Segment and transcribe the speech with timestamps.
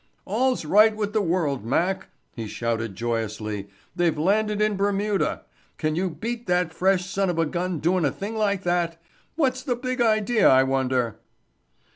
[0.25, 3.69] "All's right with the world, Mac," he shouted joyously.
[3.95, 5.43] "They've landed in Bermuda.
[5.77, 8.99] Can you beat that fresh son of a gun doin' a thing like that?
[9.35, 11.19] What's the big idea, I wonder?"